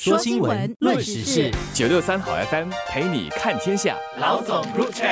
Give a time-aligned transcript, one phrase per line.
[0.00, 3.96] 说新闻，论时事，九六三好 FM 陪你看天下。
[4.20, 5.08] 老总入场。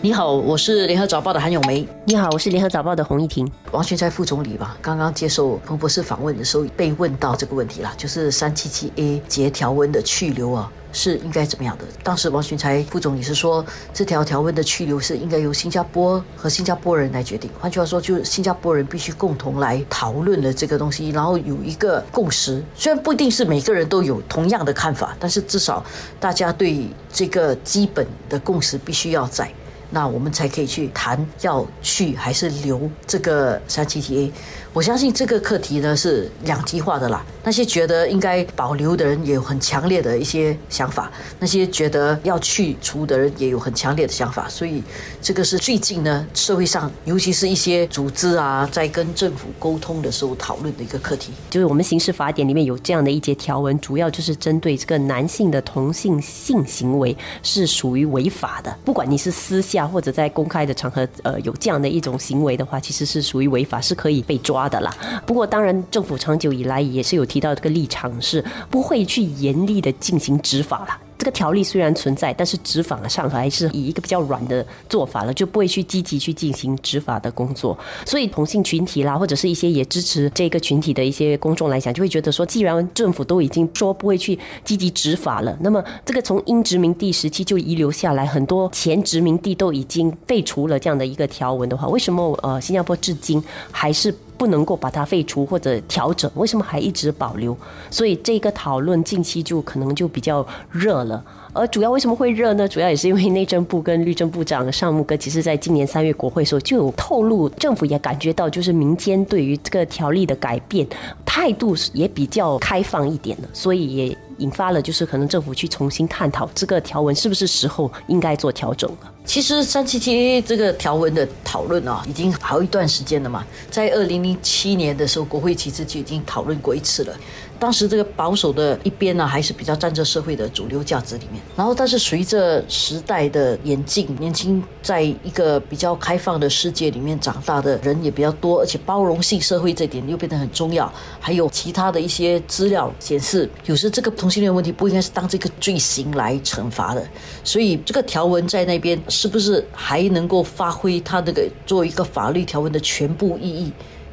[0.00, 1.84] 你好，我是联合早报的韩永梅。
[2.04, 3.50] 你好，我是联合早报的洪一婷。
[3.72, 10.70] 王群才副总理吧，刚刚接受彭博士访问的时候，被问到这个问题了，就是三七七 A 节条文的去留啊。
[10.92, 11.84] 是应该怎么样的？
[12.02, 17.50] 当时王群才副总也是说，这条条文的去留是应该由新加坡和新加坡人来决定。
[17.58, 22.62] 换句话说，就是新加坡人必须共同来讨论了这个东西，然后有一个共识。
[22.74, 25.84] 虽然不一定是每个人都有同样的看法，但是至少
[26.20, 29.52] 大家对这个基本的共识必须要在。
[29.92, 34.32] 那我们才可以去谈要去还是留这个三七 T A。
[34.72, 37.22] 我相信这个课题呢是两极化的啦。
[37.44, 44.48] 那些觉得应该保留的人也有很强烈的一些想法，那些觉得要去除的人也有很强烈的想法。
[44.48, 44.82] 所以
[45.20, 51.32] 这个是最近呢社会上，尤其是一些组织啊，在跟政府沟通的时候讨论的一个课题。
[51.50, 59.81] 就是我们刑事法典里面有这样的一节条文，主要就是针对这个男性的同性性行为是属于违法的，不管你是私下。
[59.86, 64.94] 或者在公开的场合，呃，有这样的一种行为的话，其实是属于违法，是可以被抓的啦。
[65.26, 70.98] 不过，当然，政府长久以来也是有提到这个立场，是不会去严厉的进行执法了。
[71.22, 77.78] 这个条例虽然存在，但是执法上还是以一个比较软的做法了，就不会去积极去进行执法的工作。
[78.04, 94.12] 所以同性群体啦，或者是一些也支持这个群体的一些公众来讲，就会觉得说，既然政府都已经说不会去积极执法了，那么这个从英殖民地时期就遗留下来很多前殖民地都已经废除了这样的一个条文的话，为什么呃新加坡至今还是？
[94.42, 97.56] 不能够把它废除或者调整，为什么还一直保留？
[97.92, 101.22] 所以这个讨论近期就可能就比较热了。
[101.52, 102.66] 而主要为什么会热呢？
[102.66, 110.84] 主要也是因为内政部跟律政部长尚木哥，其实在今年三月国会的时候就有透露，政府也感觉到就是民间对于这个条例的改变
[111.24, 119.12] 态度也比较开放一点了，所以也引发了就是可能政府去重新探讨这个条文是不是时候应该做调整了。
[119.24, 127.14] 其实三七七这个条文的讨论啊，已经好一段时间了嘛，在二零零七年的时候，国会其实就已经讨论过一次了。
[127.58, 131.40] 当时这个保守的一边呢，还是比较站在社会的主流价值里面。
[131.54, 140.92] 然后，但是随着时代的演进，年轻在一个比较开放的世界里面长大的人也比较多，而且包容性社会这点又变得很重要。
[141.20, 147.06] 还有其他的一些资料显示，有时这个同性恋问题不应该是当这个罪行来惩罚的。
[147.44, 153.70] 所以，这个条文在那边是不是还能够发挥它这个作为一个法律条文的全部意义？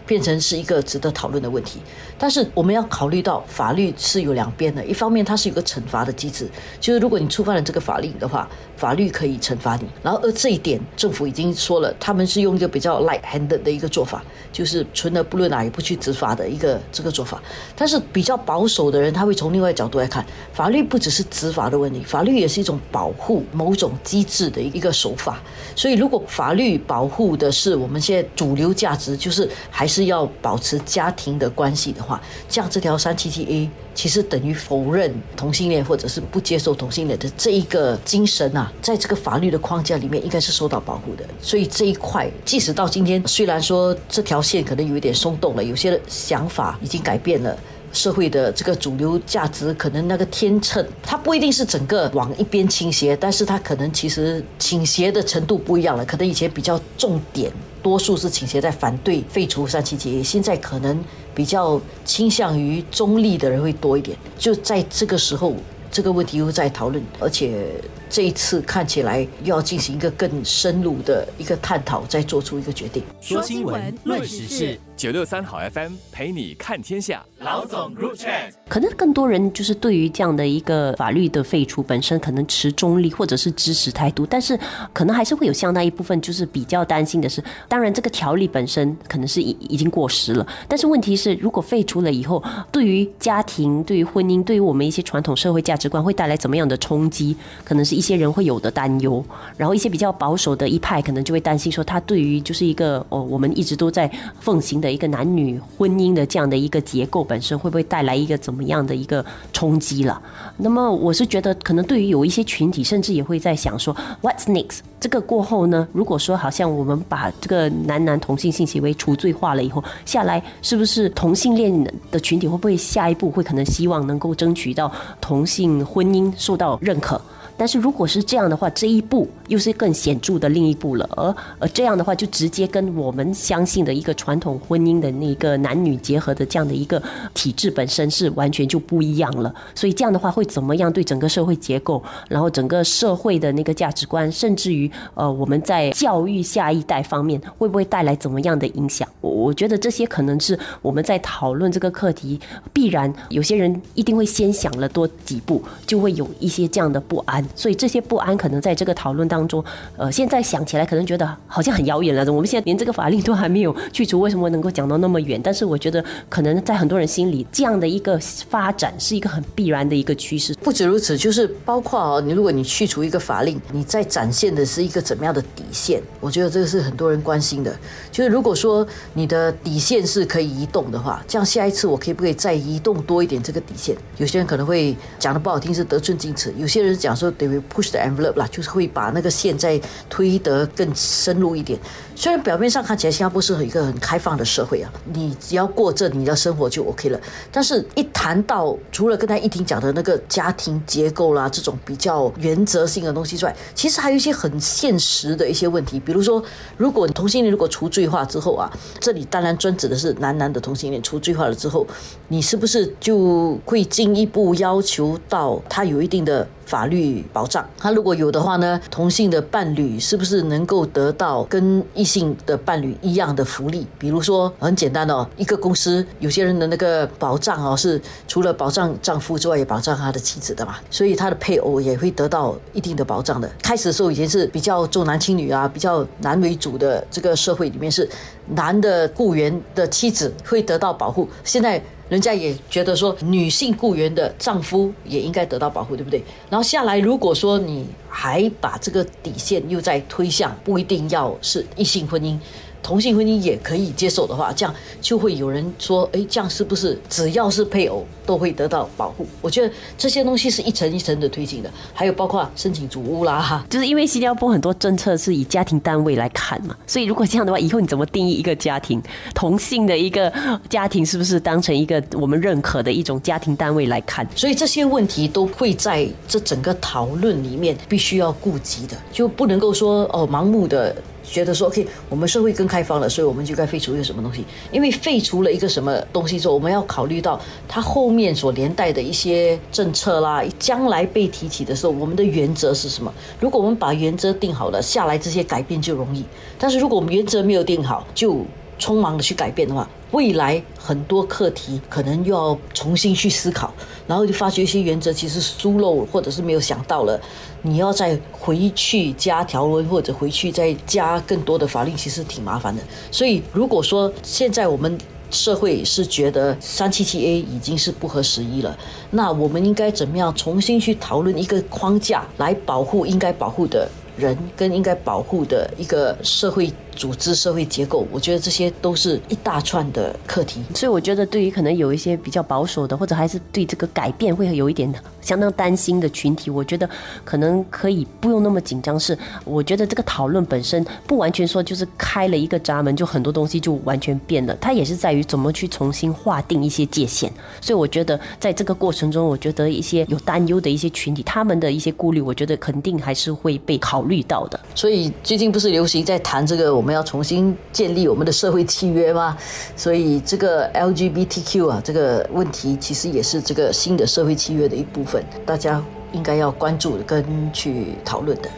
[0.10, 1.80] 变成是一个值得讨论的问题，
[2.18, 6.50] 但是我们要考虑到法律是有两边的，一方面它是有个惩罚的机制，
[6.80, 9.88] 就是如果你触犯了这个法令的话，法律可以惩罚你。
[10.02, 17.40] 然后而这一点政府已经说了，他们是用一个比较 light hand 的一个做法，就是存而不论啊，也不去执法的一个这个做法。
[17.76, 25.40] 但是比较保守的人，他会从另外角度来看，法律不只是执法的问题，法律也是一种保护某种机制的一个手法。
[25.76, 29.99] 所以如果法律保护的是我们现在主流价值，就是还是。
[30.00, 41.26] 是要保持家庭的关系的话，这样这条三七七 A，其实等于否认同性恋或者是不接受同性恋的这一个精神啊，在这个法律的框架里面应该是受到保护的。
[41.42, 47.58] 所以这一块，即使到今天，虽然说这条线可能有一点松动了，有些想法已经改变了。
[47.92, 56.06] 社会的这个主流价值，可能那个天秤，它不一定是整个往一边倾斜，但是它可能其实倾斜的程度不一样了。
[56.06, 57.52] 可能以前比较重点，
[57.82, 64.18] 多数是倾斜在反对废除三七节，现在可能比较倾向于中立的人会多一点。
[64.38, 65.56] 就在这个时候，
[65.92, 67.68] 这个问题又在讨论，而且。
[68.12, 73.04] 这一次看起来又要进行一个更深入的一个探讨，再做出一个决定。
[73.22, 77.24] 说新闻，论时事，九六三好 FM 陪你看天下。
[77.38, 78.32] 老总入场。
[78.68, 84.60] 可能更多人就是对于这样的一个法律的废除本身，可能持中立或者是支持态度，但是
[84.92, 97.38] 可能还是会有相当一部分就是比较担心的是，当然这个条例本身可能是已已经过时了，但是问题是，如果废除了以后，对于家庭、对于婚姻、对于我们一些传统社会价值观会带来怎么样的冲击？
[97.64, 98.00] 可能是。
[98.00, 99.22] 一些人会有的担忧，
[99.58, 104.10] 然后一些比较保守的一派可能就会担心说，他对于就是一个哦，我们一直都在
[104.40, 110.22] 奉行的一个男女婚姻的这样的一个结构本身，会不会带来一个怎么样的一个冲击了？
[110.56, 114.80] 那么我是觉得，可能对于有一些群体，甚至也会在想说，What's next？
[115.02, 115.86] 这个过后呢？
[115.92, 121.72] 如果说好像我们把这个男男同性性行为除罪化了以后，下来是不是同性恋
[122.12, 124.90] 的群体会不会下一步会可能希望能够争取到
[125.20, 127.20] 同性婚姻受到认可？
[127.60, 131.06] 但是如果是这样的话，这一步又是更显著的另一步了。
[131.18, 139.54] 而而这样的话，就直接跟我们相信的一个传统婚姻的那个男女结合的这样的一个体制本身是完全就不一样了。
[139.76, 149.06] 所以这样的话会怎么样对整个社会结构，然后整个社会的那个价值观，甚至于呃我们在教育下一代方面会不会带来怎么样的影响？
[149.20, 152.40] 我我觉得这些可能是我们在讨论这个课题，
[152.72, 157.46] 必然有些人一定会先想了多几步，就会有一些这样的不安。
[157.56, 159.64] 所以这些不安可能在这个讨论当中，
[159.98, 162.32] 呃，现在想起来可能觉得好像很遥远了。
[162.32, 165.40] 我们现在连这个法令都还没有去除，为什么能够讲到那么远？
[165.42, 168.20] 但是我觉得可能在很多人心里，这样的一个
[168.50, 170.54] 发展是一个很必然的一个趋势。
[170.56, 176.02] 不止如此，就是包括哦，你如果你去除一个法令，你在展现的是一个怎么样的底线？
[176.20, 177.76] 我觉得这个是很多人关心的。
[178.12, 183.96] 就是如果说你的底线是可以移动的话，这样下一次我可以不可以再移动多一点这个底线？
[184.18, 191.80] 有些人可能会讲的不不好听是得寸进尺，有些人讲说得 push the envelope 啦，就是会把那个线再推得更深入一点。
[192.16, 197.20] 虽然表面上看起来新加坡是一个很开放的社会啊，你只要过这你的生活就 OK 了。
[197.52, 206.00] 但是，一谈到除了刚才一婷讲的那个家庭结构啦，这种比较原则性的东西之外，其实还有一些很现实的一些问题。
[206.00, 206.44] 比如说，
[206.78, 208.70] 如果同性恋如果除罪化之后啊，
[209.00, 211.88] 这里当然专指的是男男的同性恋除罪化了之后，
[212.28, 215.39] 你是不是就会进一步要求到
[215.70, 216.48] 它有一定的？
[216.70, 223.88] 法律保障，他如果有的话呢，同性的伴侣是不是能够得到跟异性的伴侣一样的福利？
[223.98, 233.50] 比如说，很简单哦，一个公司有些人的那个保障哦，是除了保障丈夫之外，也保障他的妻子的嘛，所以他的配偶也会得到一定的保障的。
[233.64, 238.08] 开始的时候以前是比较重男轻女啊，比较男为主的这个社会里面是
[238.50, 241.82] 男的雇员的妻子会得到保护，现在。
[242.10, 246.24] 人家也觉得说，女性雇员的丈夫也应该得到保护，对不对？
[246.50, 252.38] 然后下来，如果说你还把这个底线又再推向，不一定要是异性婚姻。
[252.82, 269.02] 同性婚姻也可以接受的话，这样就会有人说：“哎，这样是不是只要是配偶都会得到保护？”我觉得这些东西是一层一层的推进的，还有包括申请主屋啦，哈，就是因为新加坡很多政策是以家庭单位来看嘛，所以如果这样的话，以后你怎么定义一个家庭？
[269.36, 270.32] 同性的一个
[270.70, 274.28] 家庭是不是当成一个我们认可的一种家庭单位来看？
[274.36, 280.96] 所以这些问题都会在这整个讨论里面必须要顾及的，就不能够说哦盲目的。
[281.32, 284.44] 觉得说 OK，我们社会更开放了，所以我们就该废除一个什么东西？
[284.72, 293.14] 因为废除了一个什么东西之后，我们要考虑到它后面所连带的一些政策啦，将来被提起的时候，我们的原则是什么？
[293.40, 296.24] 如果我们把原则定好了，下来这些改变就容易。
[296.58, 298.46] 但是如果我们原则没有定好，就
[298.80, 303.74] 匆忙的去改变的话，未来很多课题可能又要重新去思考，
[304.08, 307.20] 然后就发觉一些原则其实疏漏或者是没有想到了，
[307.62, 312.82] 你要再回去加条文或者回去再加更多的法令，其实挺麻烦的。
[313.12, 314.98] 所以如果说现在我们
[315.30, 318.76] 社会是觉得三七七 A 已经是不合时宜了，
[319.12, 323.88] 那我们应该怎么样重新去讨论一个框架来保护应该保护的
[324.20, 326.72] 人跟应该保护的一个社会？
[327.00, 330.62] 组织社会结构，我觉得这些都是一大串的课题。
[330.76, 336.90] 所以我觉得，对于可能有一些比较保守的，或者还是对这个改变会有一点相当担心的群体，我觉得
[337.24, 339.00] 可能可以不用那么紧张。
[339.00, 344.54] 是我觉得这个讨论本身不完全说就是开了一个闸门，就很多东西就完全变了。
[344.60, 347.32] 它也是在于怎么去重新划定一些界限。
[347.62, 354.60] 所以我觉得在这个过程中，我觉得一些有担忧的一些群体，他们的一些顾虑，我觉得肯定还是会被考虑到的。
[354.74, 356.74] 所以最近不是流行在谈这个。
[356.80, 359.38] 我们要重新建立我们的社会契约吗？
[359.76, 368.50] 所以这个 LGBTQ 啊，这个问题其实也是这个新的社会契约的一部分，大家应该要关注跟去讨论的。